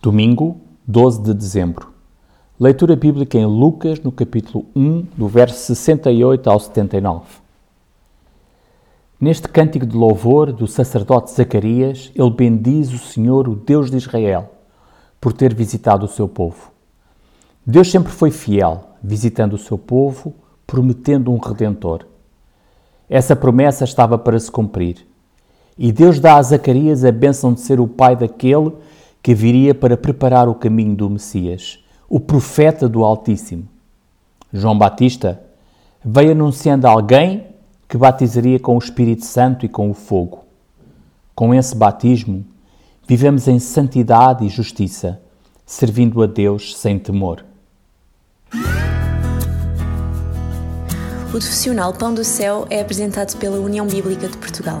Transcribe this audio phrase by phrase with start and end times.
[0.00, 1.92] Domingo, 12 de dezembro.
[2.58, 7.26] Leitura bíblica em Lucas, no capítulo 1, do verso 68 ao 79.
[9.20, 14.52] Neste cântico de louvor do sacerdote Zacarias, ele bendiz o Senhor, o Deus de Israel,
[15.20, 16.70] por ter visitado o seu povo.
[17.66, 20.32] Deus sempre foi fiel, visitando o seu povo,
[20.64, 22.06] prometendo um redentor.
[23.10, 25.04] Essa promessa estava para se cumprir.
[25.76, 28.72] E Deus dá a Zacarias a bênção de ser o pai daquele
[29.28, 31.78] que viria para preparar o caminho do Messias,
[32.08, 33.68] o profeta do Altíssimo.
[34.50, 35.38] João Batista
[36.02, 37.44] veio anunciando alguém
[37.86, 40.46] que batizaria com o Espírito Santo e com o fogo.
[41.34, 42.42] Com esse batismo,
[43.06, 45.20] vivemos em santidade e justiça,
[45.66, 47.44] servindo a Deus sem temor.
[51.26, 54.80] O profissional Pão do Céu é apresentado pela União Bíblica de Portugal.